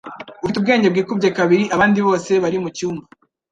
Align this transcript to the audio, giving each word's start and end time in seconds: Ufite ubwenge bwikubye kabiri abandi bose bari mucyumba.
Ufite 0.43 0.57
ubwenge 0.57 0.87
bwikubye 0.89 1.29
kabiri 1.37 1.63
abandi 1.75 1.99
bose 2.07 2.31
bari 2.43 2.57
mucyumba. 2.63 3.05